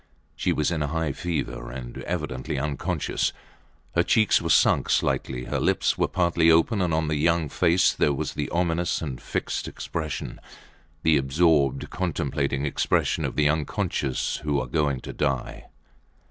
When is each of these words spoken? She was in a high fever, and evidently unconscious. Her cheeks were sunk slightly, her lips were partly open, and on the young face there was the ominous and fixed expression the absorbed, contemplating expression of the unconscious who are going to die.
She 0.35 0.51
was 0.51 0.71
in 0.71 0.81
a 0.81 0.87
high 0.87 1.11
fever, 1.11 1.69
and 1.69 1.99
evidently 2.05 2.57
unconscious. 2.57 3.31
Her 3.93 4.01
cheeks 4.01 4.41
were 4.41 4.49
sunk 4.49 4.89
slightly, 4.89 5.43
her 5.43 5.59
lips 5.59 5.95
were 5.95 6.07
partly 6.07 6.49
open, 6.49 6.81
and 6.81 6.91
on 6.91 7.07
the 7.07 7.17
young 7.17 7.49
face 7.49 7.93
there 7.93 8.11
was 8.11 8.33
the 8.33 8.49
ominous 8.49 8.99
and 9.03 9.21
fixed 9.21 9.67
expression 9.67 10.39
the 11.03 11.17
absorbed, 11.17 11.91
contemplating 11.91 12.65
expression 12.65 13.25
of 13.25 13.35
the 13.35 13.47
unconscious 13.47 14.37
who 14.37 14.59
are 14.59 14.65
going 14.65 15.01
to 15.01 15.13
die. 15.13 15.67